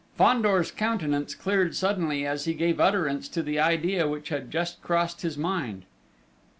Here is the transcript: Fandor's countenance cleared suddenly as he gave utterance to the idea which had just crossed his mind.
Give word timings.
Fandor's 0.17 0.71
countenance 0.71 1.35
cleared 1.35 1.75
suddenly 1.75 2.25
as 2.25 2.45
he 2.45 2.55
gave 2.55 2.79
utterance 2.79 3.27
to 3.27 3.43
the 3.43 3.59
idea 3.59 4.07
which 4.07 4.29
had 4.29 4.49
just 4.49 4.81
crossed 4.81 5.21
his 5.21 5.37
mind. 5.37 5.83